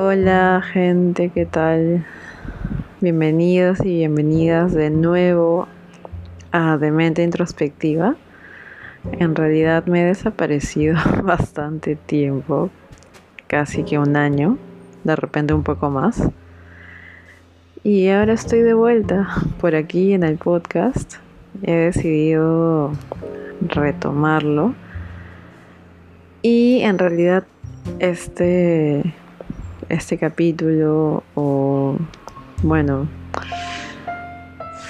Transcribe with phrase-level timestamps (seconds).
[0.00, 2.06] Hola gente, ¿qué tal?
[3.00, 5.66] Bienvenidos y bienvenidas de nuevo
[6.52, 8.14] a Demente Introspectiva.
[9.18, 12.70] En realidad me he desaparecido bastante tiempo,
[13.48, 14.56] casi que un año,
[15.02, 16.22] de repente un poco más.
[17.82, 19.26] Y ahora estoy de vuelta
[19.60, 21.14] por aquí en el podcast.
[21.64, 22.92] He decidido
[23.62, 24.76] retomarlo.
[26.42, 27.42] Y en realidad
[27.98, 29.02] este
[29.88, 31.96] este capítulo o
[32.62, 33.08] bueno,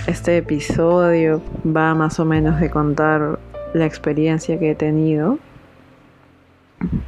[0.06, 3.38] este episodio va más o menos de contar
[3.74, 5.38] la experiencia que he tenido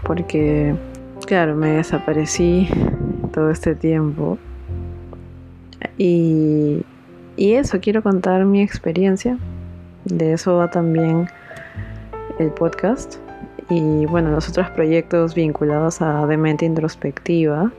[0.04, 0.74] porque
[1.26, 2.68] claro, me desaparecí
[3.32, 4.36] todo este tiempo.
[5.96, 6.82] Y,
[7.36, 9.38] y eso, quiero contar mi experiencia,
[10.04, 11.28] de eso va también
[12.38, 13.16] el podcast
[13.70, 17.70] y bueno, los otros proyectos vinculados a Demente Introspectiva,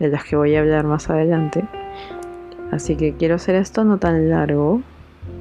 [0.00, 1.64] de los que voy a hablar más adelante.
[2.72, 4.82] Así que quiero hacer esto no tan largo,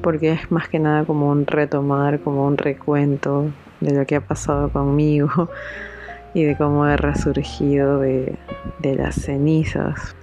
[0.03, 3.49] porque es más que nada como un retomar, como un recuento
[3.81, 5.49] de lo que ha pasado conmigo
[6.35, 8.35] y de cómo he resurgido de,
[8.79, 10.15] de las cenizas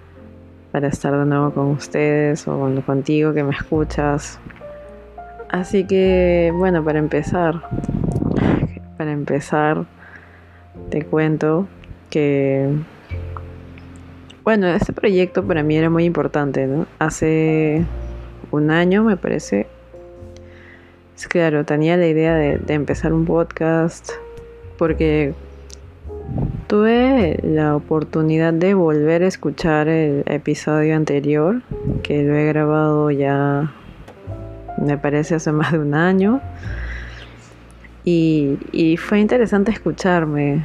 [0.71, 4.39] para estar de nuevo con ustedes o contigo que me escuchas.
[5.49, 7.63] Así que bueno, para empezar,
[8.97, 9.87] para empezar,
[10.91, 11.67] te cuento
[12.11, 12.69] que,
[14.45, 16.87] bueno, este proyecto para mí era muy importante, ¿no?
[16.99, 17.85] Hace
[18.51, 19.67] un año, me parece,
[21.17, 24.11] es claro, tenía la idea de, empezar un podcast
[24.79, 25.35] porque
[26.67, 31.63] tuve la oportunidad de volver a escuchar el episodio anterior,
[32.03, 33.73] que lo he grabado ya,
[34.79, 36.41] me parece, hace más de un año.
[38.07, 40.63] Y, fue interesante escucharme,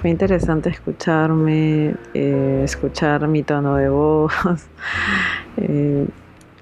[0.00, 4.32] fue interesante escucharme, eh, escuchar mi tono de voz,
[5.56, 6.06] eh,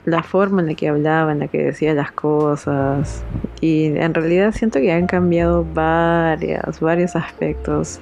[0.05, 3.25] la forma en la que hablaba, en la que decía las cosas.
[3.61, 8.01] Y en realidad siento que han cambiado varias, varios aspectos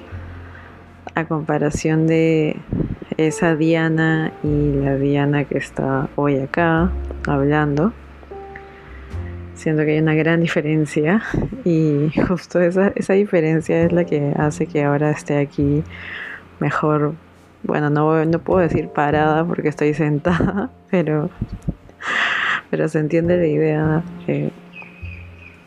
[1.15, 2.57] a comparación de
[3.17, 6.91] esa Diana y la Diana que está hoy acá
[7.27, 7.91] hablando
[9.59, 11.21] siento que hay una gran diferencia
[11.65, 15.83] y justo esa, esa diferencia es la que hace que ahora esté aquí
[16.59, 17.13] mejor,
[17.63, 21.29] bueno, no, no puedo decir parada porque estoy sentada, pero,
[22.69, 24.03] pero se entiende la idea.
[24.25, 24.51] que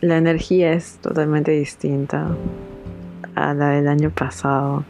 [0.00, 2.26] la energía es totalmente distinta
[3.34, 4.84] a la del año pasado.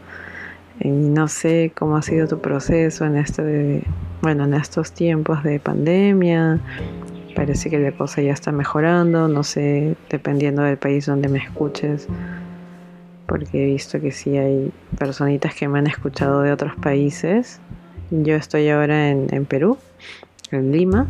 [0.79, 3.83] Y no sé cómo ha sido tu proceso en este,
[4.21, 6.59] bueno, en estos tiempos de pandemia,
[7.33, 12.07] parece que la cosa ya está mejorando, no sé, dependiendo del país donde me escuches,
[13.27, 17.59] porque he visto que sí hay personitas que me han escuchado de otros países.
[18.11, 19.77] Yo estoy ahora en, Perú,
[20.51, 21.07] en Lima,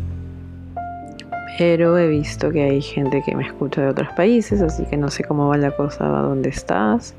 [1.58, 5.10] pero he visto que hay gente que me escucha de otros países, así que no
[5.10, 7.14] sé cómo va la cosa donde estás.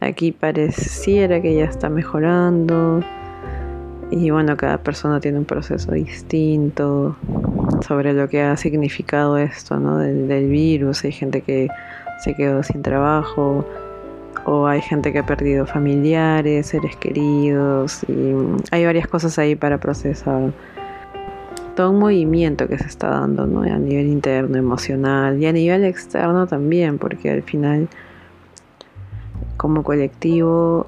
[0.00, 3.00] Aquí pareciera que ya está mejorando.
[4.10, 7.16] Y bueno, cada persona tiene un proceso distinto
[7.86, 9.98] sobre lo que ha significado esto, ¿no?
[9.98, 11.04] Del, virus.
[11.04, 11.68] Hay gente que
[12.22, 13.64] se quedó sin trabajo
[14.44, 18.34] o hay gente que ha perdido familiares, seres queridos y
[18.70, 20.52] hay varias cosas ahí para procesar.
[21.76, 23.62] Todo un movimiento que se está dando, ¿no?
[23.62, 27.88] A nivel interno, emocional y a nivel externo también, porque al final
[29.56, 30.86] como colectivo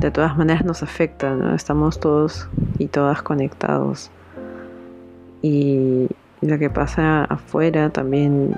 [0.00, 1.54] de todas maneras nos afecta, ¿no?
[1.54, 2.48] Estamos todos
[2.78, 4.10] y todas conectados.
[5.42, 6.08] Y
[6.42, 8.56] lo que pasa afuera también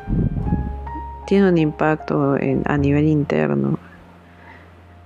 [1.26, 3.78] tiene un impacto a nivel interno.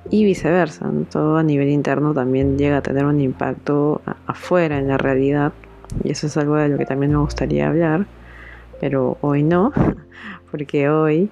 [0.08, 4.98] Y viceversa, todo a nivel interno también llega a tener un impacto afuera en la
[4.98, 5.52] realidad.
[6.04, 8.06] Y eso es algo de lo que también me gustaría hablar.
[8.80, 9.72] Pero hoy no,
[10.50, 11.30] porque hoy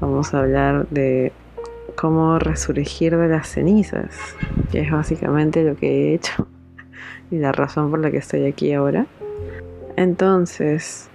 [0.00, 1.32] vamos a hablar de
[1.96, 4.16] cómo resurgir de las cenizas,
[4.70, 6.46] que es básicamente lo que he hecho
[7.30, 9.06] y la razón por la que estoy aquí ahora.
[9.96, 11.08] Entonces,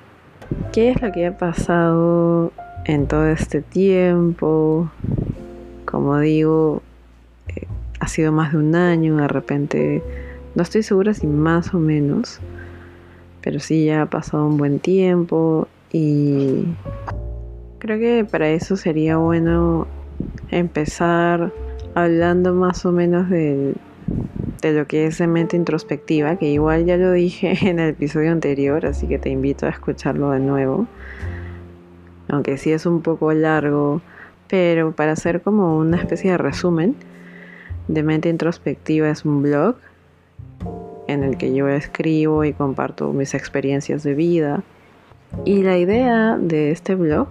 [0.72, 2.54] ¿qué es lo que ha pasado
[2.86, 4.90] en todo este tiempo?
[5.86, 6.82] Como digo,
[7.50, 7.68] eh,
[8.00, 10.02] ha sido más de un año, de repente,
[10.56, 12.40] no estoy segura si más o menos,
[13.42, 16.64] pero sí ya ha pasado un buen tiempo y
[17.80, 19.88] creo que para eso sería bueno
[20.52, 21.52] empezar
[21.96, 23.74] hablando más o menos de,
[24.62, 28.86] de lo que es mente introspectiva, que igual ya lo dije en el episodio anterior,
[28.86, 30.88] así que te invito a escucharlo de nuevo.
[32.28, 34.02] Aunque sí es un poco largo,
[34.48, 36.96] pero para hacer como una especie de resumen,
[37.88, 39.76] de mente introspectiva es un blog
[41.08, 44.64] en el que yo escribo y comparto mis experiencias de vida.
[45.46, 47.30] Y la idea de este blog,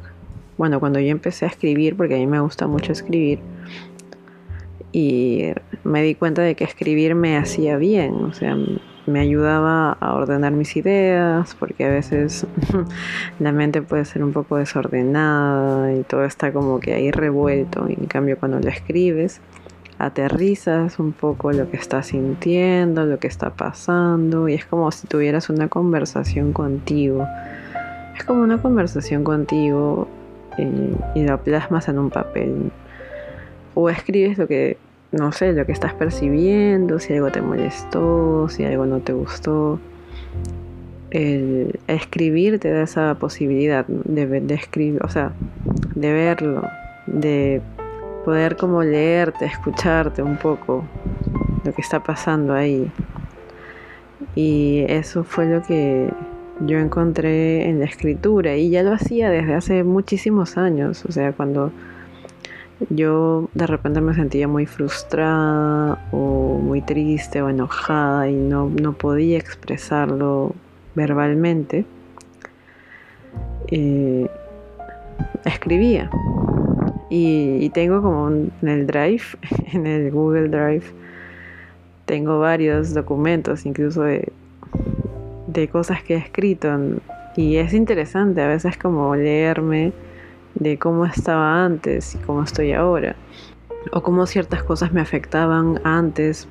[0.57, 3.39] bueno, cuando yo empecé a escribir, porque a mí me gusta mucho escribir,
[4.93, 5.53] y
[5.85, 8.57] me di cuenta de que escribir me hacía bien, o sea,
[9.07, 12.47] me ayudaba a ordenar mis ideas, porque a veces
[13.39, 17.95] la mente puede ser un poco desordenada y todo está como que ahí revuelto, y
[17.95, 19.41] en cambio cuando lo escribes,
[19.99, 25.07] aterrizas un poco lo que estás sintiendo, lo que está pasando, y es como si
[25.07, 27.27] tuvieras una conversación contigo.
[28.17, 30.09] Es como una conversación contigo
[30.57, 32.71] eh, y lo plasmas en un papel.
[33.81, 34.77] O escribes lo que,
[35.13, 39.79] no sé, lo que estás percibiendo, si algo te molestó, si algo no te gustó.
[41.11, 45.31] El escribir te da esa posibilidad de, de escribir, o sea,
[45.95, 46.63] de verlo,
[47.07, 47.63] de
[48.25, 50.85] poder como leerte, escucharte un poco
[51.65, 52.91] lo que está pasando ahí.
[54.35, 56.13] Y eso fue lo que
[56.67, 61.33] yo encontré en la escritura y ya lo hacía desde hace muchísimos años, o sea,
[61.33, 61.71] cuando
[62.91, 68.93] yo de repente me sentía muy frustrada o muy triste o enojada y no, no
[68.93, 70.55] podía expresarlo
[70.95, 71.85] verbalmente,
[73.71, 74.29] eh,
[75.45, 76.11] escribía
[77.11, 79.23] y, tengo como en el Drive,
[79.73, 80.85] en el Google Drive,
[82.05, 84.33] tengo varios documentos, incluso de,
[85.47, 86.69] de cosas que he escrito.
[87.37, 89.93] Y es interesante a veces como leerme
[90.55, 93.17] de cómo estaba antes y cómo estoy ahora.
[93.93, 96.49] O cómo ciertas cosas me afectaban antes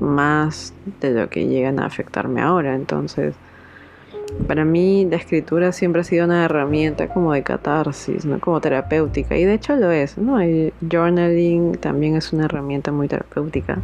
[0.00, 2.74] más de lo que llegan a afectarme ahora.
[2.74, 3.34] Entonces,
[4.46, 8.38] para mí la escritura siempre ha sido una herramienta como de catarsis, ¿no?
[8.40, 9.36] Como terapéutica.
[9.36, 10.40] Y de hecho lo es, ¿no?
[10.40, 13.78] El journaling también es una herramienta muy terapéutica.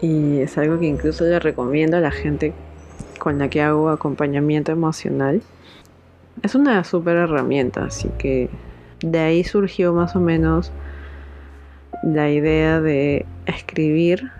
[0.00, 2.54] Y es algo que incluso le recomiendo a la gente
[3.18, 5.42] con la que hago acompañamiento emocional.
[6.42, 8.48] Es una súper herramienta, así que
[9.02, 10.72] de ahí surgió más o menos
[12.02, 14.30] la idea de escribir,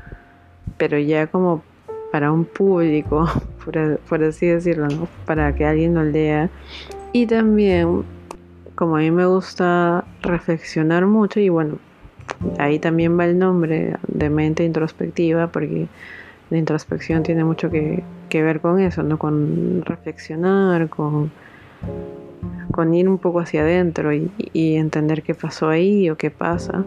[0.78, 1.62] pero ya como
[2.10, 3.28] para un público,
[4.08, 6.50] por, así decirlo, para que alguien lo lea.
[7.12, 8.04] Y también,
[8.74, 11.78] como a mí me gusta reflexionar mucho, y bueno,
[12.58, 15.88] ahí también va el nombre de mente introspectiva, porque
[16.50, 18.02] la introspección tiene mucho que,
[18.32, 19.18] ver con eso, ¿no?
[19.18, 21.30] Con reflexionar, con,
[22.72, 26.84] con ir un poco hacia adentro y, entender qué pasó ahí o qué pasa.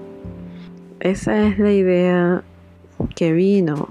[0.99, 2.43] Esa es la idea
[3.15, 3.89] que vino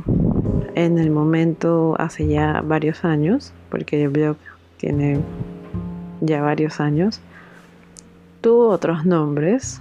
[0.74, 4.36] en el momento hace ya varios años, porque el blog
[4.78, 5.20] tiene
[6.20, 7.20] ya varios años.
[8.40, 9.80] Tuvo otros nombres,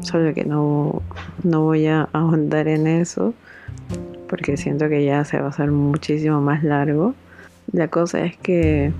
[0.00, 1.02] solo que no,
[1.42, 3.34] no voy a ahondar en eso,
[4.28, 7.14] porque siento que ya se va a hacer muchísimo más largo.
[7.72, 8.92] La cosa es que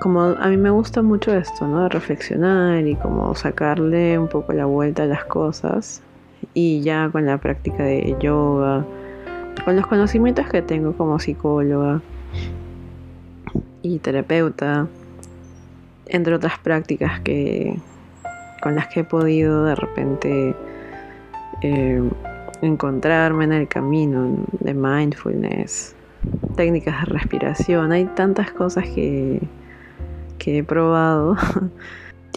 [0.00, 1.88] como a mí me gusta mucho esto, ¿no?
[1.88, 6.02] reflexionar y como sacarle un poco la vuelta a las cosas.
[6.54, 8.84] Y ya con la práctica de yoga,
[9.64, 12.00] con los conocimientos que tengo como psicóloga
[13.82, 14.86] y terapeuta,
[16.06, 17.76] entre otras prácticas que
[18.62, 20.54] con las que he podido de repente
[21.62, 22.02] eh,
[22.62, 25.94] encontrarme en el camino de mindfulness,
[26.56, 29.40] técnicas de respiración, hay tantas cosas que,
[30.38, 31.36] que he probado.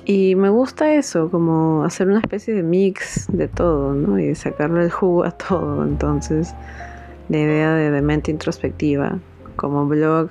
[0.05, 4.17] Y me gusta eso, como hacer una especie de mix de todo, ¿no?
[4.17, 5.84] Y sacarle el jugo a todo.
[5.84, 6.55] Entonces,
[7.29, 9.20] la idea de, mente introspectiva
[9.58, 10.29] como blog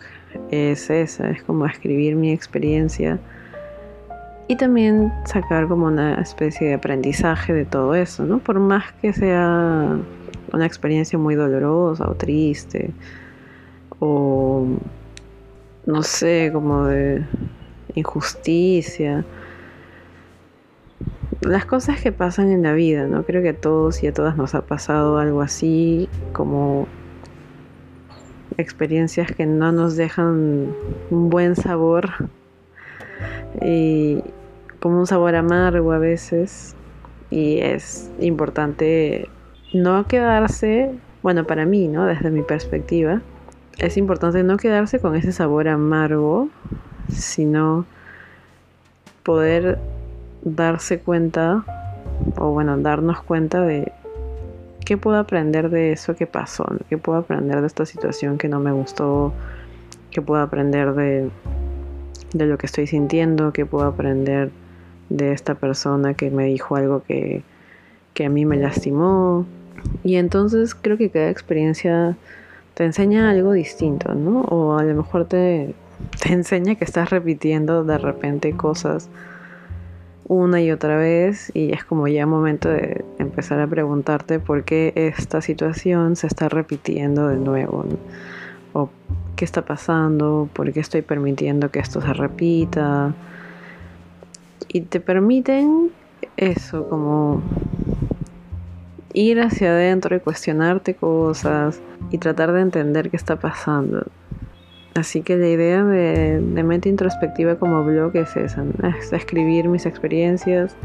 [0.50, 3.18] es esa, es como escribir mi experiencia
[4.48, 8.40] y también sacar como una especie de aprendizaje de todo eso, ¿no?
[8.40, 9.96] Por más que sea
[10.52, 12.90] una experiencia muy dolorosa o triste
[14.00, 14.66] o
[15.86, 17.24] no sé, como de
[17.94, 19.24] injusticia.
[21.40, 23.24] Las cosas que pasan en la vida, ¿no?
[23.24, 26.86] Creo que a todos y a todas nos ha pasado algo así, como
[28.58, 30.74] experiencias que no nos dejan
[31.10, 32.10] un buen sabor
[33.62, 34.22] y
[34.80, 36.74] como un sabor amargo a veces
[37.30, 39.28] y es importante
[39.72, 40.90] no quedarse,
[41.22, 42.06] bueno, para mí, ¿no?
[42.06, 43.22] Desde mi perspectiva,
[43.78, 46.48] es importante no quedarse con ese sabor amargo,
[47.12, 47.84] sino
[49.22, 49.78] poder
[50.42, 51.64] darse cuenta
[52.36, 53.92] o bueno, darnos cuenta de
[54.84, 56.66] ¿qué puedo aprender de eso que pasó?
[56.88, 59.32] ¿Qué puedo aprender de esta situación que no me gustó?
[60.10, 61.30] ¿Qué puedo aprender de,
[62.32, 63.52] de lo que estoy sintiendo?
[63.52, 64.50] ¿Qué puedo aprender
[65.10, 67.42] de esta persona que me dijo algo que,
[68.14, 69.44] que a mí me lastimó.
[70.02, 72.16] Y entonces creo que cada experiencia
[72.74, 74.42] te enseña algo distinto, ¿no?
[74.42, 75.74] O a lo mejor te,
[76.20, 79.08] te enseña que estás repitiendo de repente cosas
[80.28, 84.92] una y otra vez y es como ya momento de empezar a preguntarte por qué
[84.94, 87.84] esta situación se está repitiendo de nuevo
[88.74, 88.90] o
[89.34, 93.12] qué está pasando, por qué estoy permitiendo que esto se repita
[94.68, 95.90] y te permiten
[96.36, 97.42] eso como
[99.14, 104.06] ir hacia adentro y cuestionarte cosas y tratar de entender qué está pasando.
[105.00, 108.62] Así que la idea de, mente introspectiva como blog es esa,
[108.98, 110.76] es escribir mis experiencias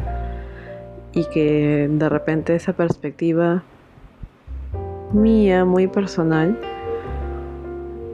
[1.12, 3.64] y que de repente esa perspectiva
[5.12, 6.58] mía, muy personal,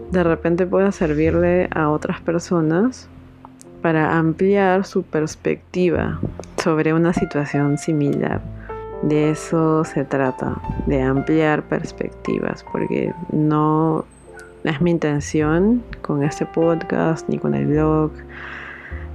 [0.09, 3.07] de repente pueda servirle a otras personas
[3.83, 6.19] para ampliar su perspectiva
[6.63, 8.41] sobre una situación similar.
[9.03, 14.03] De eso se trata, de ampliar perspectivas, porque no
[14.63, 18.11] es mi intención con este podcast, ni con el blog,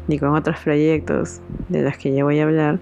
[0.08, 2.78] ni con otros proyectos de los que ya voy a hablar.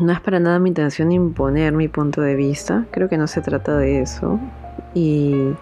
[0.00, 3.40] No es para nada mi intención imponer mi punto de vista, creo que no se
[3.40, 4.38] trata de eso.
[4.94, 5.52] Y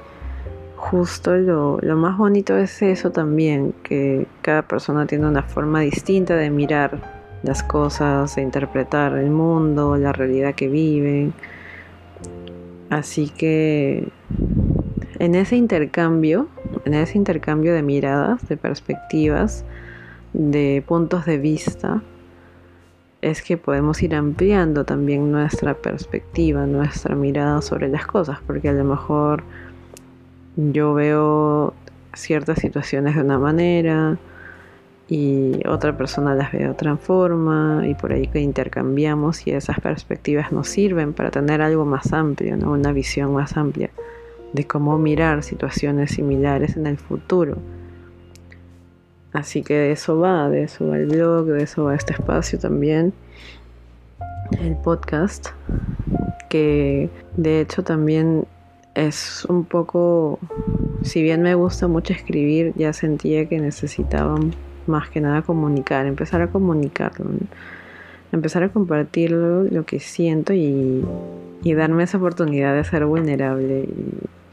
[0.76, 6.37] justo lo, lo, más bonito es eso también, que cada persona tiene una forma distinta
[6.37, 6.99] de mirar
[7.42, 11.34] las cosas, de interpretar el mundo, la realidad que viven.
[12.90, 14.08] Así que
[15.18, 16.49] en ese intercambio,
[16.85, 19.64] en ese intercambio de miradas, de perspectivas,
[20.33, 22.02] de puntos de vista,
[23.23, 28.73] es que podemos ir ampliando también nuestra perspectiva, nuestra mirada sobre las cosas, porque a
[28.73, 29.44] lo mejor
[30.56, 31.73] yo veo
[32.12, 34.18] ciertas situaciones de una manera
[35.09, 39.80] y otra persona las ve de otra forma y por ahí que intercambiamos y esas
[39.80, 42.73] perspectivas nos sirven para tener algo más amplio, ¿no?
[42.73, 43.90] una visión más amplia
[44.54, 47.58] de cómo mirar situaciones similares en el futuro.
[49.32, 52.56] Así que de eso va, de eso va el blog, de eso va este espacio
[52.56, 53.12] también,
[54.61, 55.49] el podcast,
[56.49, 58.46] que de hecho también
[58.94, 60.38] es un poco,
[61.02, 64.38] si bien me gusta mucho escribir, ya sentía que necesitaba
[64.87, 67.26] más que nada comunicar, empezar a comunicarlo,
[68.30, 71.04] empezar a compartir lo que siento y,
[71.64, 74.43] y darme esa oportunidad de ser vulnerable y,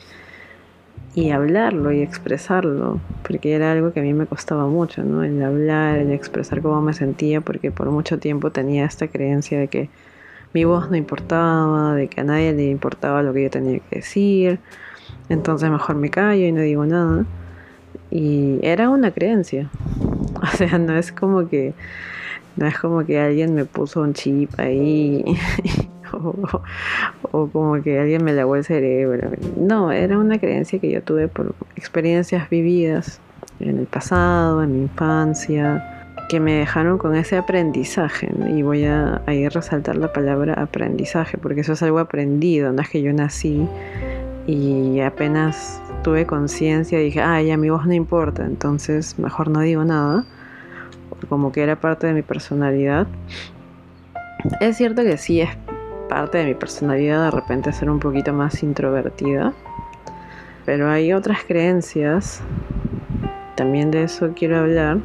[1.13, 5.23] y hablarlo y expresarlo, porque era algo que a mí me costaba mucho, ¿no?
[5.23, 9.67] El hablar, el expresar cómo me sentía, porque por mucho tiempo tenía esta creencia de
[9.67, 9.89] que
[10.53, 13.97] mi voz no importaba, de que a nadie le importaba lo que yo tenía que
[13.97, 14.59] decir,
[15.29, 17.25] entonces mejor me callo y no digo nada.
[18.09, 19.69] Y era una creencia.
[20.41, 21.75] O sea, no es como que
[22.55, 25.23] no es como que alguien me puso un chip ahí
[27.31, 29.29] o, como que alguien me lavó el cerebro.
[29.57, 33.19] No, era una creencia que yo tuve por experiencias vividas
[33.59, 38.31] en el pasado, en mi infancia, que me dejaron con ese aprendizaje.
[38.49, 42.89] Y voy a, a resaltar la palabra aprendizaje, porque eso es algo aprendido, no es
[42.89, 43.67] que yo nací
[44.47, 49.83] y apenas tuve conciencia dije, ay, ya mi voz no importa, entonces mejor no digo
[49.83, 50.25] nada,
[51.29, 53.07] como que era parte de mi personalidad.
[54.59, 55.49] Es cierto que sí es
[56.11, 59.53] parte de mi personalidad de repente ser un poquito más introvertida.
[60.65, 62.41] Pero hay otras creencias,
[63.55, 64.97] también de eso quiero hablar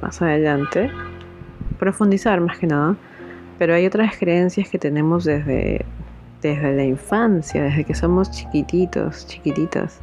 [0.00, 0.90] más adelante,
[1.78, 2.96] profundizar más que nada,
[3.58, 5.84] pero hay otras creencias que tenemos desde,
[6.40, 10.00] desde la infancia, desde que somos chiquititos, chiquititas,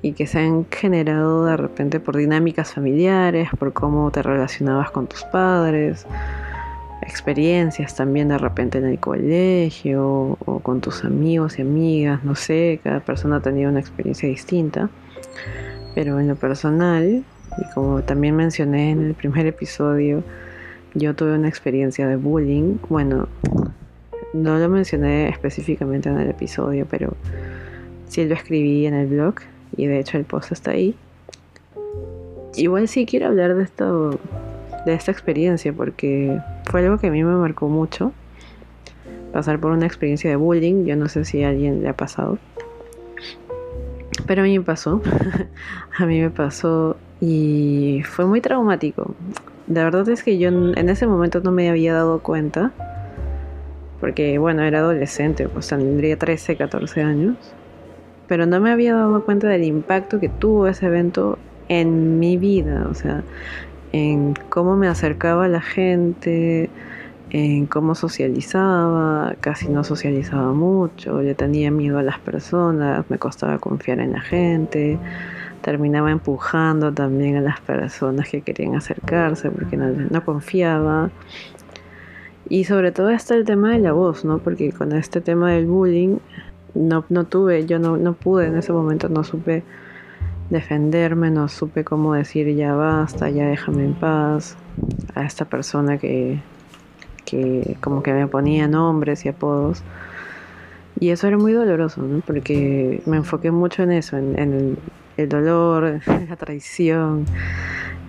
[0.00, 5.06] y que se han generado de repente por dinámicas familiares, por cómo te relacionabas con
[5.06, 6.06] tus padres,
[7.06, 12.80] experiencias también de repente en el colegio o con tus amigos y amigas, no sé,
[12.82, 14.90] cada persona ha tenido una experiencia distinta,
[15.94, 17.24] pero en lo personal,
[17.58, 20.22] y como también mencioné en el primer episodio,
[20.94, 23.28] yo tuve una experiencia de bullying, bueno,
[24.32, 27.14] no lo mencioné específicamente en el episodio, pero
[28.08, 29.36] sí lo escribí en el blog
[29.76, 30.96] y de hecho el post está ahí.
[32.56, 34.18] Igual sí quiero hablar de esto
[34.86, 36.38] de esta experiencia porque
[36.74, 38.10] fue algo que a mí me marcó mucho.
[39.32, 42.36] Pasar por una experiencia de bullying, yo no sé si alguien le ha pasado.
[44.26, 45.00] Pero a mí me pasó.
[45.96, 49.14] a mí me pasó y fue muy traumático.
[49.68, 52.72] La verdad es que yo en ese momento no me había dado cuenta.
[54.00, 57.36] Porque bueno, era adolescente, pues tendría 13, 14 años.
[58.26, 61.38] Pero no me había dado cuenta del impacto que tuvo ese evento
[61.68, 62.88] en mi vida.
[62.90, 63.22] O sea,
[63.94, 66.68] en cómo me acercaba a la gente,
[67.30, 73.58] en cómo socializaba, casi no socializaba mucho, yo tenía miedo a las personas, me costaba
[73.58, 74.98] confiar en la gente,
[75.62, 81.12] terminaba empujando también a las personas que querían acercarse porque no, confiaba.
[82.48, 84.38] Y sobre todo está el tema de la voz, ¿no?
[84.38, 86.18] Porque con este tema del bullying
[86.74, 89.62] no, no tuve, yo no, no pude en ese momento, no supe
[90.54, 94.56] defenderme, no supe cómo decir ya basta, ya déjame en paz
[95.14, 96.38] a esta persona que,
[97.24, 99.82] que como que me ponía nombres y apodos.
[100.98, 102.20] Y eso era muy doloroso, ¿no?
[102.20, 104.78] Porque me enfoqué mucho en eso, en, el,
[105.16, 107.26] el, dolor, la traición,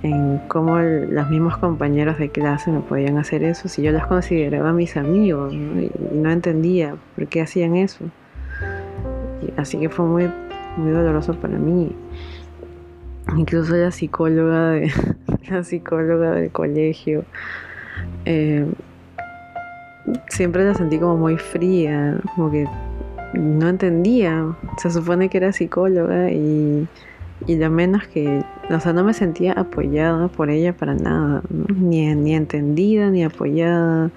[0.04, 4.72] en cómo los mismos compañeros de clase me podían hacer eso si yo los consideraba
[4.72, 8.06] mis amigos Y, no entendía por qué hacían eso.
[9.58, 10.32] así que fue muy,
[10.78, 11.92] muy doloroso para mí.
[13.36, 14.92] Incluso la psicóloga de
[15.50, 17.26] la psicóloga del colegio
[18.26, 18.66] eh,
[20.28, 22.68] siempre la sentí como muy fría, como que
[23.34, 24.56] no entendía.
[24.78, 26.88] Se supone que era psicóloga y,
[27.48, 32.14] y lo menos que, o sea, no me sentía apoyada por ella para nada, ni,
[32.16, 34.12] ni entendida, ni apoyada,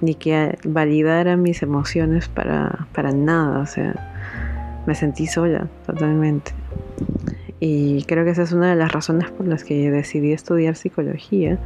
[0.00, 6.52] ni que validara mis emociones para, para nada, o sea, me sentí sola totalmente.
[7.64, 11.60] Y creo que esa es una de las razones por las que decidí estudiar psicología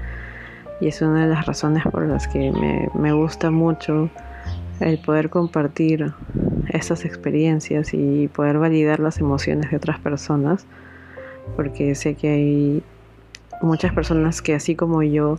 [0.79, 4.11] y es una de las razones por las que me, me gusta mucho
[4.81, 6.13] el poder compartir
[6.69, 10.67] estas experiencias y poder validar las emociones de otras personas,
[11.57, 12.83] porque sé que hay
[13.63, 15.39] muchas personas que así como yo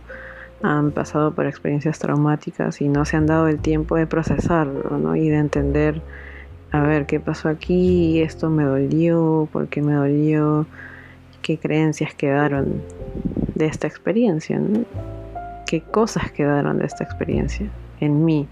[0.64, 5.14] han pasado por experiencias traumáticas y no se han dado el tiempo de procesarlo ¿no?
[5.14, 6.02] y de entender,
[6.70, 10.66] a ver, qué pasó aquí, esto me dolió, por qué me dolió,
[11.42, 12.82] qué creencias quedaron
[13.54, 14.58] de esta experiencia.
[14.58, 14.84] ¿no?
[15.68, 17.66] qué cosas quedaron de esta experiencia
[18.00, 18.48] en mí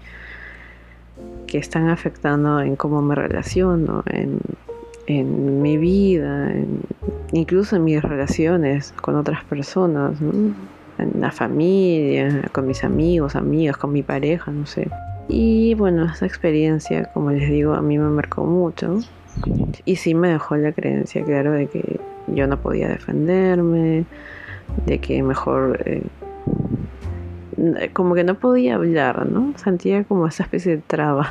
[1.47, 4.39] que están afectando en cómo me relaciono, en,
[5.61, 6.53] mi vida,
[7.31, 13.93] incluso en mis relaciones con otras personas, en la familia, con mis amigos, amigas, con
[13.93, 14.89] mi pareja, no sé.
[15.27, 18.99] Y bueno, esta experiencia, como les digo, a mí me marcó mucho
[19.85, 24.05] y sí me dejó la creencia, claro, de que yo no podía defenderme,
[24.85, 26.03] de que mejor eh,
[27.93, 29.53] como que no podía hablar, ¿no?
[29.57, 31.27] Sentía como esa especie de traba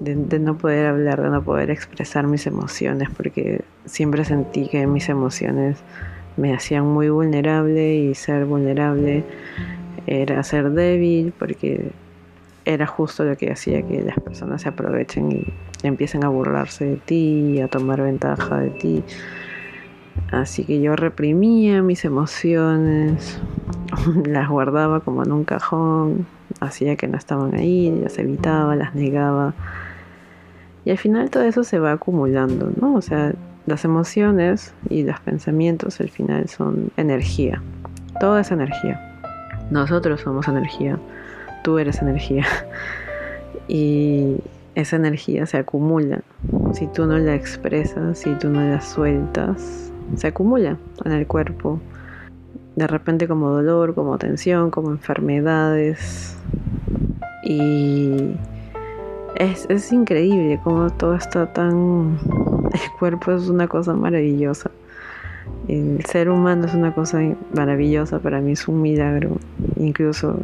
[0.00, 5.08] de, no poder hablar, de no poder expresar mis emociones, porque siempre sentí que mis
[5.08, 5.78] emociones
[6.36, 9.24] me hacían muy vulnerable y ser vulnerable
[10.06, 11.90] era ser débil, porque
[12.72, 15.46] era justo lo que hacía que las personas se aprovechen y
[15.82, 19.04] empiecen a burlarse de ti, a tomar ventaja de ti.
[20.30, 23.40] Así que yo reprimía mis emociones,
[24.26, 26.26] las guardaba como en un cajón,
[26.60, 29.54] hacía que no estaban ahí, las evitaba, las negaba.
[30.84, 32.94] Y al final todo eso se va acumulando, ¿no?
[32.94, 33.32] O sea,
[33.66, 37.62] las emociones y los pensamientos al final son energía.
[38.18, 39.18] Todo es energía.
[39.70, 40.98] Nosotros somos energía.
[41.62, 42.46] Tú eres energía.
[43.72, 44.38] Y
[44.74, 46.22] esa energía se acumula.
[46.72, 51.78] Si tú no la expresas, si tú no la sueltas, se acumula en el cuerpo
[52.76, 56.36] de repente como dolor, como tensión, como enfermedades.
[57.44, 58.36] Y
[59.36, 62.18] es, increíble como todo está tan...
[62.72, 64.70] El cuerpo es una cosa maravillosa.
[65.68, 67.20] El ser humano es una cosa
[67.54, 69.36] maravillosa, para mí es un milagro.
[69.76, 70.38] Incluso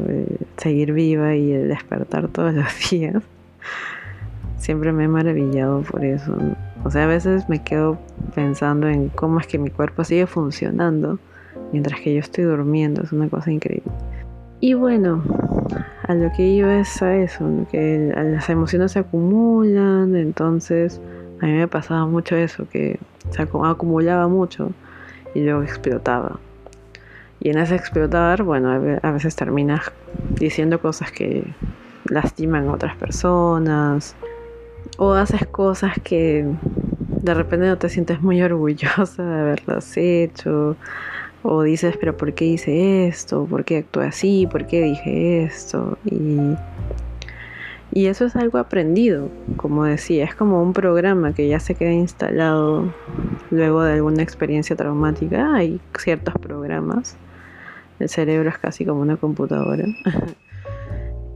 [0.57, 3.23] seguir viva y el despertar todos los días.
[4.59, 6.37] Siempre me he maravillado por eso.
[6.85, 7.99] O sea, a veces me quedo
[8.35, 11.19] pensando en cómo es que mi cuerpo sigue funcionando
[11.73, 13.91] mientras que yo estoy durmiendo, es una cosa increíble.
[14.61, 15.23] Y bueno,
[16.05, 21.01] a lo que iba es a eso, que las emociones se acumulan, entonces
[21.41, 22.99] a mí me pasaba mucho eso, que
[23.31, 24.71] se acumulaba mucho
[25.37, 26.39] y luego explotaba.
[27.41, 29.93] Y en ese explotar, bueno, a veces terminas
[30.31, 31.45] diciendo cosas que
[32.07, 34.17] lastiman a otras personas
[34.97, 36.47] o haces cosas que
[37.23, 40.77] de repente no te sientes muy orgullosa de haberlas hecho
[41.43, 43.45] o dices, pero ¿por qué hice esto?
[43.45, 44.49] ¿Por qué actué así?
[44.51, 45.99] ¿Por qué dije esto?
[46.07, 46.57] Y,
[47.93, 51.93] y eso es algo aprendido, como decía, es como un programa que ya se queda
[51.93, 52.93] instalado
[53.51, 55.55] luego de alguna experiencia traumática.
[55.55, 57.17] Hay ciertos programas,
[57.99, 59.85] el cerebro es casi como una computadora.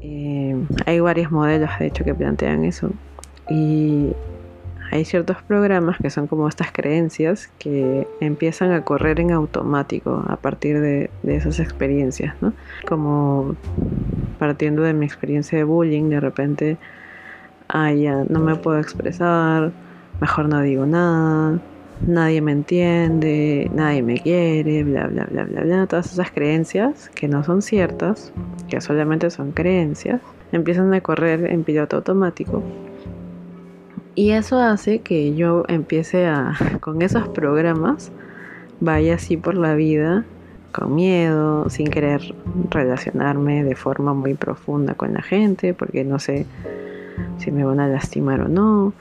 [0.03, 2.91] Eh, hay varios modelos, de hecho, que plantean eso.
[3.49, 4.13] Y
[4.91, 10.37] hay ciertos programas que son como estas creencias que empiezan a correr en automático a
[10.37, 12.53] partir de, esas experiencias, ¿no?
[12.89, 13.55] Como
[14.39, 16.77] partiendo de mi experiencia de bullying, de repente,
[17.69, 17.93] ah,
[18.29, 19.71] no me puedo expresar,
[20.21, 21.61] mejor no digo nada,
[22.07, 25.87] nadie me entiende, nadie me quiere, bla, bla, bla, bla, bla.
[25.87, 28.33] Todas esas creencias que no son ciertas,
[28.69, 30.21] que solamente son creencias,
[30.53, 32.63] empiezan a correr en piloto automático.
[34.15, 38.11] Y eso hace que yo empiece a, con esos programas,
[38.81, 40.25] vaya así por la vida,
[40.73, 42.35] con miedo, sin querer
[42.71, 46.47] relacionarme de forma muy profunda con la gente, porque no sé
[47.39, 48.93] si me van a lastimar o no,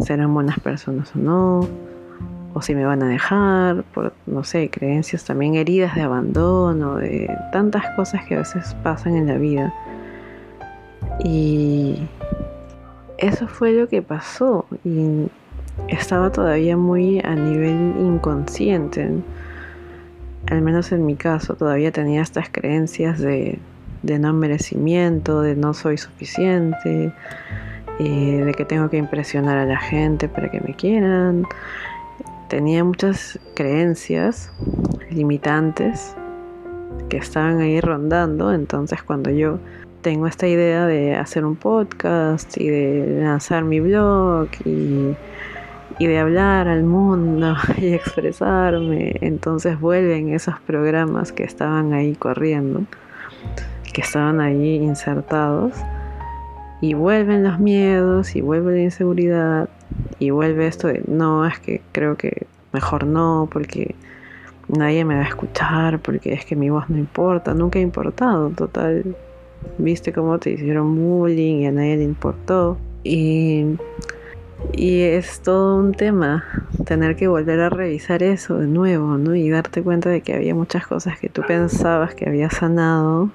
[0.00, 1.68] serán buenas personas o no
[2.54, 7.28] o si me van a dejar, por, no sé, creencias también heridas de abandono, de
[7.52, 9.74] tantas cosas que a veces pasan en la vida.
[11.24, 11.98] Y
[13.18, 15.26] eso fue lo que pasó y
[15.88, 19.10] estaba todavía muy a nivel inconsciente.
[20.46, 23.58] Al menos en mi caso, todavía tenía estas creencias de,
[24.02, 27.12] de no merecimiento, de no soy suficiente,
[27.98, 31.46] eh, de que tengo que impresionar a la gente para que me quieran
[32.48, 34.50] tenía muchas creencias
[35.10, 36.14] limitantes
[37.08, 39.58] que estaban ahí rondando, entonces cuando yo
[40.02, 45.16] tengo esta idea de hacer un podcast y de lanzar mi blog y,
[45.98, 52.82] de hablar al mundo y expresarme, entonces vuelven esos programas que estaban ahí corriendo,
[53.92, 55.74] que estaban ahí insertados
[56.84, 59.70] y vuelven los miedos y vuelve la inseguridad
[60.18, 63.94] y vuelve esto de no, es que creo que mejor no, porque
[64.68, 68.50] nadie me va a escuchar, porque es que mi voz no importa, nunca ha importado,
[68.50, 69.16] total.
[69.78, 72.76] Viste cómo te hicieron bullying y a nadie le importó.
[73.02, 73.64] Y,
[74.74, 76.44] y es todo un tema
[76.84, 79.34] tener que volver a revisar eso de nuevo, ¿no?
[79.34, 83.30] Y darte cuenta de que había muchas cosas que tú pensabas que había sanado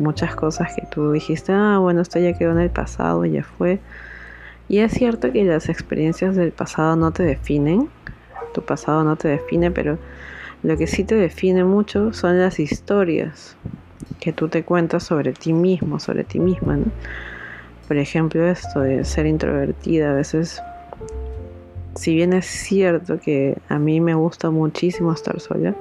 [0.00, 3.80] muchas cosas que tú dijiste, ah, bueno, esto ya quedó en el pasado, ya fue.
[4.68, 7.88] Y es cierto que las experiencias del pasado no te definen,
[8.52, 9.98] tu pasado no te define, pero
[10.62, 13.56] lo que sí te define mucho son las historias
[14.20, 16.78] que tú te cuentas sobre ti mismo, sobre ti misma.
[17.88, 20.62] Por ejemplo, esto de ser introvertida, a veces,
[21.96, 25.74] si bien es cierto que a mí me gusta muchísimo estar sola,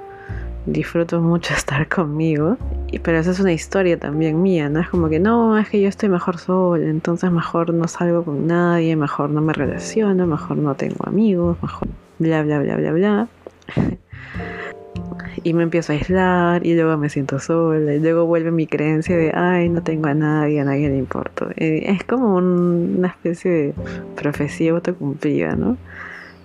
[0.66, 2.58] disfruto mucho estar conmigo,
[3.00, 4.80] pero esa es una historia también mía, ¿no?
[4.80, 8.48] Es como que no, es que yo estoy mejor sola, entonces mejor no salgo con
[8.48, 11.88] nadie, mejor no me relaciono, mejor no tengo amigos, mejor
[12.20, 13.28] bla, bla, bla, bla, bla.
[15.44, 19.18] y me empiezo a aislar y luego me siento sola y luego vuelve mi creencia
[19.18, 21.50] de, ay, no tengo a nadie, a nadie le importo.
[21.56, 23.74] Es como una especie de
[24.16, 25.78] profecía autocumplida, ¿no?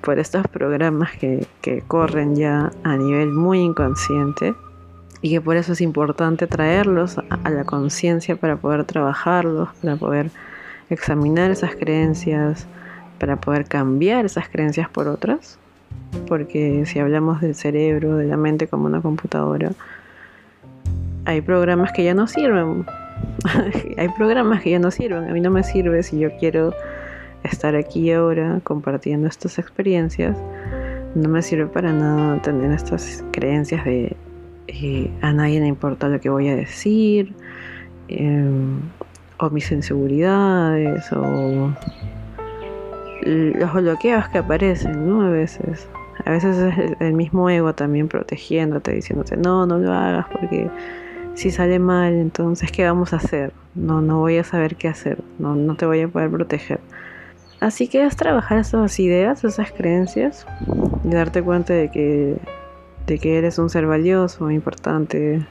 [0.07, 1.49] por estos programas que,
[1.89, 4.55] corren ya a nivel muy inconsciente
[5.23, 10.31] y que por eso es importante traerlos a, la conciencia para poder trabajarlos, para poder
[10.91, 12.67] examinar esas creencias,
[13.19, 15.59] para poder cambiar esas creencias por otras.
[16.29, 19.73] Porque si hablamos del cerebro, de la mente como una computadora,
[21.25, 22.87] hay programas que ya no sirven.
[23.97, 25.29] hay programas que ya no sirven.
[25.29, 26.73] A mí no me sirve si yo quiero
[27.43, 30.37] estar aquí ahora compartiendo estas experiencias,
[31.15, 34.17] no me sirve para nada tener estas creencias de
[34.69, 37.35] eh, a nadie le importa lo que voy a decir,
[38.09, 38.81] em,
[39.39, 41.73] o mis inseguridades, o
[43.23, 45.23] los bloqueos que aparecen, ¿no?
[45.23, 45.89] A veces.
[46.25, 50.71] A veces es el mismo ego también protegiéndote, diciéndote, no, no lo hagas porque
[51.35, 53.53] si sale mal, entonces, ¿qué vamos a hacer?
[53.75, 56.81] No, no voy a saber qué hacer, no, no te voy a poder proteger.
[57.61, 60.47] Así que es trabajar esas ideas, esas creencias
[61.05, 62.37] y darte cuenta de que,
[63.07, 65.47] de que eres un ser valioso, importante,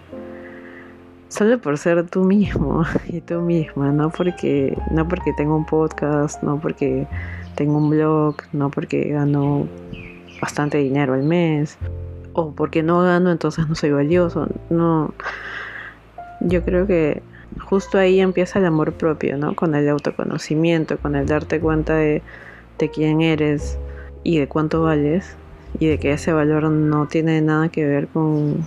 [1.30, 6.42] solo por ser tú mismo y tú misma, no porque, no porque tengo un podcast,
[6.44, 7.08] no porque
[7.56, 9.68] tengo un blog, no porque gano
[10.42, 11.78] bastante dinero al mes,
[12.34, 15.14] o porque no gano entonces no soy valioso, no.
[16.42, 17.24] Yo creo que
[17.64, 19.56] justo ahí empieza el amor propio, ¿no?
[19.56, 22.22] Con el autoconocimiento, con el darte cuenta de,
[22.94, 23.80] quién eres
[24.24, 25.38] y de cuánto vales
[25.80, 28.66] y de que ese valor no tiene nada que ver con,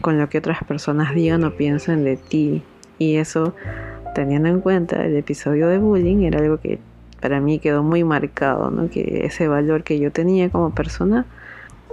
[0.00, 2.62] con lo que otras personas digan o piensen de ti.
[2.98, 3.54] Y eso,
[4.14, 6.78] teniendo en cuenta el episodio de bullying, era algo que
[7.20, 8.90] para mí quedó muy marcado, ¿no?
[8.90, 11.26] Que ese valor que yo tenía como persona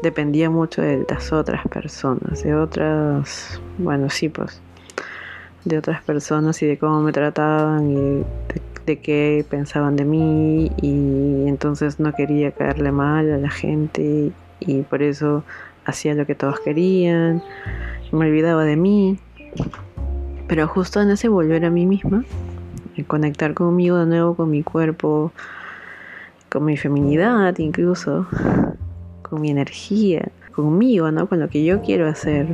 [0.01, 4.61] dependía mucho de las otras personas, de otras, bueno, sí, pues
[5.65, 8.25] de otras personas y de cómo me trataban y de,
[8.89, 14.81] de qué pensaban de mí y entonces no quería caerle mal a la gente y
[14.81, 15.43] por eso
[15.85, 17.43] hacía lo que todos querían,
[18.11, 19.19] me olvidaba de mí.
[20.47, 22.25] Pero justo en ese volver a mí misma,
[22.97, 25.31] en conectar conmigo de nuevo, con mi cuerpo,
[26.49, 28.25] con mi feminidad incluso,
[29.21, 31.29] con mi energía, conmigo, ¿no?
[31.29, 32.47] Con lo que yo quiero hacer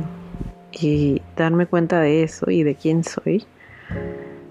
[0.70, 3.46] y darme cuenta de eso y de quién soy,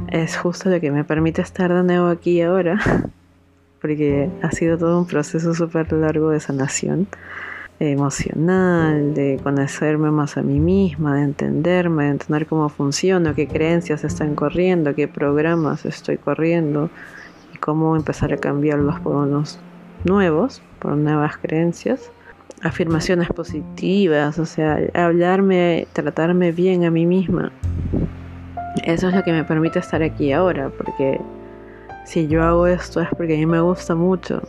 [0.09, 2.79] es justo lo que me permite estar de nuevo aquí ahora,
[3.81, 7.07] porque ha sido todo un proceso súper largo de sanación
[7.79, 14.03] emocional, de conocerme más a mí misma, de entenderme, de entender cómo funciono, qué creencias
[14.03, 16.89] están corriendo, qué programas estoy corriendo
[17.53, 19.59] y cómo empezar a cambiarlos por unos
[20.05, 22.11] nuevos, por nuevas creencias.
[22.61, 27.51] Afirmaciones positivas, o sea, hablarme, tratarme bien a mí misma.
[28.83, 31.19] Eso es lo que me permite estar aquí ahora, porque
[32.05, 34.41] si yo hago esto es porque a mí me gusta mucho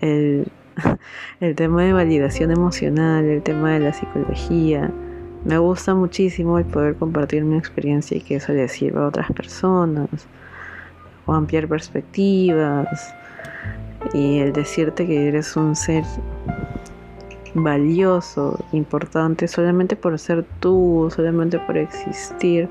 [0.00, 0.50] el
[1.40, 4.90] el tema de validación emocional, el tema de la psicología.
[5.44, 9.32] Me gusta muchísimo el poder compartir mi experiencia y que eso le sirva a otras
[9.32, 10.08] personas,
[11.26, 13.14] o ampliar perspectivas,
[14.12, 16.04] y el decirte que eres un ser
[17.54, 22.68] valioso, importante, solamente por ser tú, solamente por existir.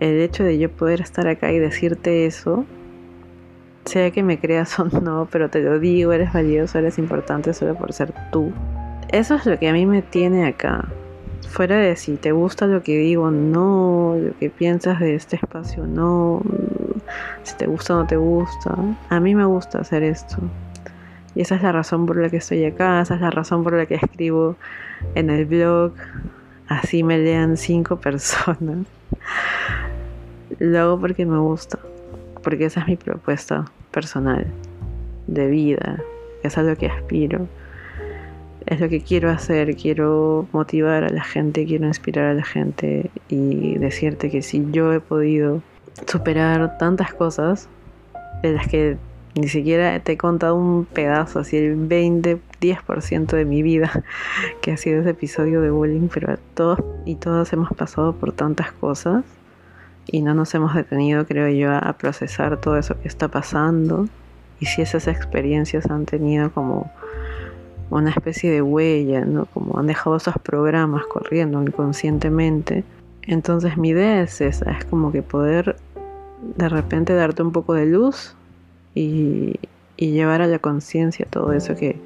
[0.00, 2.66] El hecho de yo poder estar acá y decirte eso
[3.86, 7.74] sea que me creas o no, pero te lo digo, eres valioso, eres importante solo
[7.74, 8.52] por ser tú.
[9.08, 10.84] Eso es lo que a mí me tiene acá.
[11.48, 15.86] Fuera de si te gusta lo que digo, no, lo que piensas de este espacio,
[15.86, 16.42] no,
[17.44, 18.74] si te gusta o no te gusta.
[19.08, 20.36] A mí me gusta hacer esto.
[21.34, 23.74] Y esa es la razón por la que estoy acá, esa es la razón por
[23.74, 24.56] la que escribo
[25.14, 25.92] en el blog.
[26.66, 28.86] Así me lean cinco personas.
[30.58, 31.78] Lo hago porque me gusta
[32.46, 34.46] porque esa es mi propuesta personal
[35.26, 36.00] de vida,
[36.44, 37.48] es a lo que aspiro,
[38.66, 43.10] es lo que quiero hacer, quiero motivar a la gente, quiero inspirar a la gente
[43.28, 45.60] y decirte que si yo he podido
[46.06, 47.68] superar tantas cosas
[48.44, 48.96] de las que
[49.34, 54.04] ni siquiera te he contado un pedazo, así el 20, 10% de mi vida,
[54.60, 58.70] que ha sido ese episodio de bullying, pero todos y todas hemos pasado por tantas
[58.70, 59.24] cosas
[60.06, 64.08] y no nos hemos detenido, creo yo, a procesar todo eso que está pasando
[64.60, 66.90] y si esas experiencias han tenido como
[67.90, 69.46] una especie de huella, ¿no?
[69.46, 72.84] Como han dejado esos programas corriendo inconscientemente.
[73.22, 75.76] Entonces mi idea es esa, es como que poder
[76.56, 78.34] de repente darte un poco de luz
[78.94, 79.54] y,
[79.96, 81.98] llevar a la conciencia todo eso que,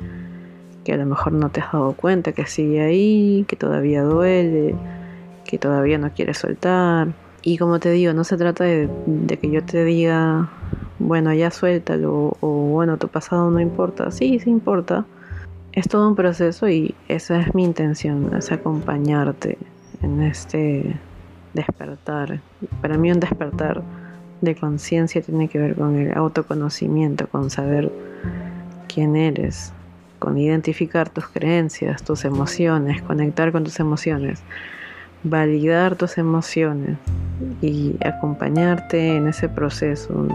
[0.84, 4.76] que a lo mejor no te has dado cuenta, que sigue ahí, que todavía duele,
[5.44, 7.08] que todavía no quieres soltar
[7.42, 8.88] y como te digo, no se trata de,
[9.40, 10.50] que yo te diga,
[10.98, 14.10] bueno, ya suéltalo, o bueno, tu pasado no importa.
[14.10, 15.06] Sí, sí importa.
[15.72, 19.56] Es todo un proceso y esa es mi intención, es acompañarte
[20.02, 20.96] en este
[21.54, 22.40] despertar.
[22.82, 23.82] Para mí un despertar
[24.40, 27.90] de conciencia tiene que ver con el autoconocimiento, con saber
[28.92, 29.72] quién eres,
[30.18, 34.42] con identificar tus creencias, tus emociones, conectar con tus emociones
[35.22, 36.96] validar tus emociones
[37.60, 40.26] y acompañarte en ese proceso,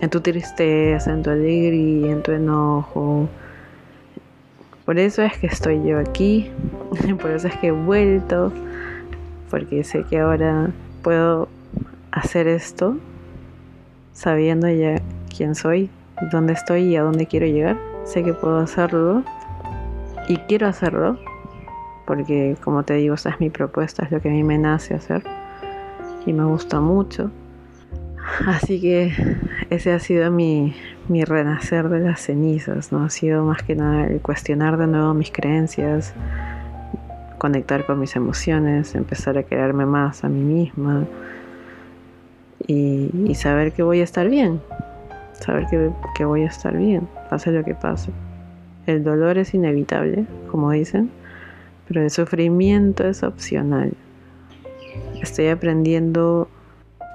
[0.00, 3.28] en tu tristeza, en tu alegría, en tu enojo.
[4.84, 6.50] Por eso es que estoy yo aquí,
[7.20, 8.52] por eso es que he vuelto,
[9.50, 10.70] porque sé que ahora
[11.02, 11.48] puedo
[12.12, 12.96] hacer esto
[14.12, 15.00] sabiendo ya
[15.34, 15.90] quién soy,
[16.30, 17.78] dónde estoy y a dónde quiero llegar.
[18.04, 19.22] Sé que puedo hacerlo
[20.28, 21.18] y quiero hacerlo
[22.10, 24.94] porque como te digo, esa es mi propuesta, es lo que a mí me nace
[24.94, 25.22] hacer
[26.26, 27.30] y me gusta mucho.
[28.48, 29.12] Así que
[29.70, 30.74] ese ha sido mi,
[31.08, 33.04] renacer de las cenizas, ¿no?
[33.04, 36.12] Ha sido más que nada el cuestionar de nuevo mis creencias,
[37.38, 41.04] conectar con mis emociones, empezar a quererme más a mí misma
[42.66, 44.60] y, saber que voy a estar bien,
[45.34, 48.10] saber que, que voy a estar bien, pase lo que pase.
[48.86, 51.12] El dolor es inevitable, como dicen,
[51.90, 53.94] pero el sufrimiento es opcional.
[55.20, 56.48] Estoy aprendiendo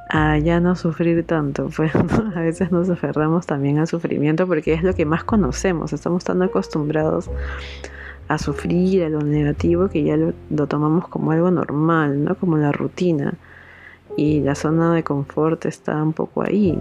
[0.09, 1.95] a ya no sufrir tanto, pues
[2.35, 6.41] a veces nos aferramos también al sufrimiento porque es lo que más conocemos, estamos tan
[6.41, 7.29] acostumbrados
[8.27, 12.35] a sufrir, a lo negativo, que ya lo, lo tomamos como algo normal, ¿no?
[12.35, 13.35] Como la rutina.
[14.17, 16.77] Y la zona de confort está un poco ahí.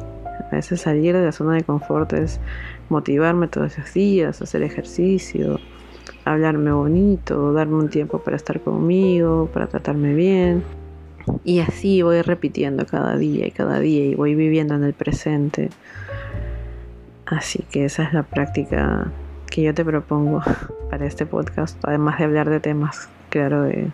[0.50, 2.40] A veces salir de la zona de confort es
[2.88, 5.60] motivarme todos los días, hacer ejercicio,
[6.24, 10.62] hablarme bonito, darme un tiempo para estar conmigo, para tratarme bien.
[11.44, 15.70] Y así voy repitiendo cada día y cada día y voy viviendo en el presente.
[17.26, 19.10] Así que esa es la práctica
[19.50, 20.42] que yo te propongo
[20.90, 23.90] para este podcast, además de hablar de temas, claro, de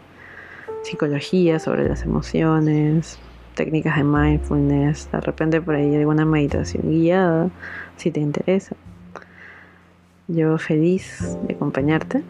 [0.83, 3.19] psicología, sobre las emociones,
[3.55, 7.51] técnicas de mindfulness, de repente por ahí alguna meditación guiada,
[7.97, 8.75] si te interesa.
[10.33, 12.23] Yo feliz de acompañarte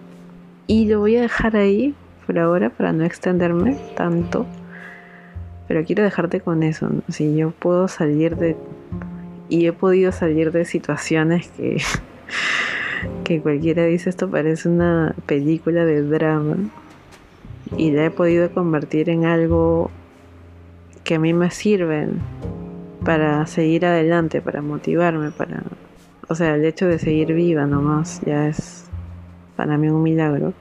[0.67, 1.95] y lo voy a dejar ahí
[2.27, 4.47] por ahora para no extenderme tanto.
[5.69, 6.89] Pero quiero dejarte con eso.
[7.09, 8.57] Si yo puedo salir de...
[9.49, 11.83] Y he podido salir de situaciones que,
[13.25, 16.57] que cualquiera dice esto parece una película de drama.
[17.77, 19.91] Y la he podido convertir en algo
[21.05, 22.21] que a mí me sirven
[23.05, 25.65] para seguir adelante, para motivarme, para...
[26.31, 28.85] O sea, el hecho de seguir viva nomás ya es
[29.57, 30.55] para mí un milagro.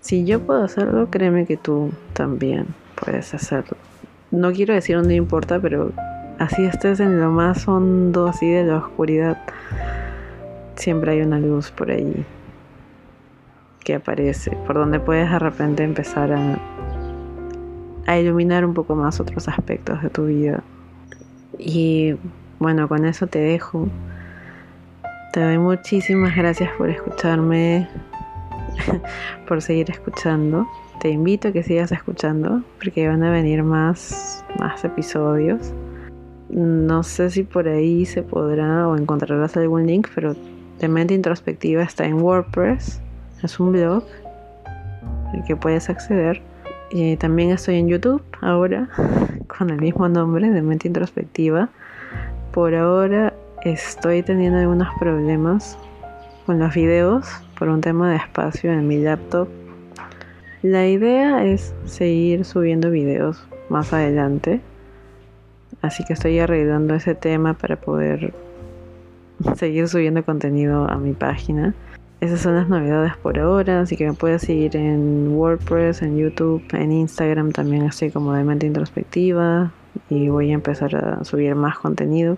[0.00, 3.76] Si yo puedo hacerlo, créeme que tú también puedes hacerlo.
[4.30, 5.90] No quiero decir no importa, pero
[6.38, 9.36] así estés en lo más hondo, así de la oscuridad,
[10.76, 12.24] siempre hay una luz por ahí
[13.80, 16.56] que aparece, por donde puedes de repente empezar a
[18.08, 20.62] a iluminar un poco más otros aspectos de tu vida.
[21.58, 22.14] Y
[22.58, 23.88] bueno, con eso te dejo.
[25.38, 27.88] Te doy muchísimas gracias por escucharme,
[29.46, 30.66] por seguir escuchando.
[30.98, 35.72] Te invito a que sigas escuchando porque van a venir más, más episodios.
[36.48, 40.34] No sé si por ahí se podrá o encontrarás algún link, pero
[40.80, 43.00] de mente introspectiva está en WordPress.
[43.44, 44.02] Es un blog
[45.32, 46.42] al que puedes acceder
[47.18, 48.88] también estoy en YouTube ahora
[49.46, 51.68] con el mismo nombre de mente introspectiva.
[52.50, 55.78] Por ahora estoy teniendo algunos problemas
[56.46, 57.26] con los videos
[57.58, 59.48] por un tema de espacio en mi laptop.
[60.62, 64.60] La idea es seguir subiendo videos más adelante.
[65.82, 68.32] Así que estoy arreglando ese tema para poder
[69.56, 71.74] seguir subiendo contenido a mi página.
[72.20, 76.62] Esas son las novedades por ahora, así que me puedes seguir en WordPress, en YouTube,
[76.72, 79.72] en Instagram también estoy como de mente introspectiva
[80.10, 82.36] y voy a empezar a subir más contenido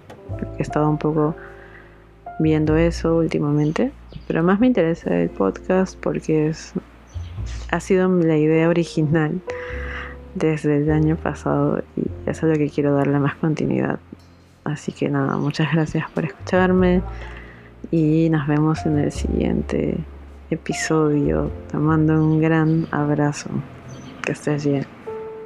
[0.58, 1.34] he estado un poco
[2.38, 3.92] viendo eso últimamente,
[4.26, 6.72] pero más me interesa el podcast porque es,
[7.70, 9.40] ha sido la idea original
[10.34, 13.98] desde el año pasado y eso es lo que quiero darle más continuidad.
[14.64, 17.02] Así que nada, muchas gracias por escucharme
[17.90, 19.98] y nos vemos en el siguiente
[20.50, 21.50] episodio.
[21.70, 23.50] Te mando un gran abrazo.
[24.22, 24.86] Que estés bien.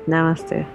[0.06, 0.66] Namaste.